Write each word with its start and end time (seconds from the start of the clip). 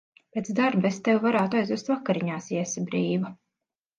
Pēc 0.35 0.47
darba 0.59 0.87
es 0.89 0.95
tevi 1.07 1.21
varētu 1.25 1.59
aizvest 1.59 1.91
vakariņās, 1.93 2.47
ja 2.55 2.65
esi 2.69 2.87
brīva. 2.89 3.33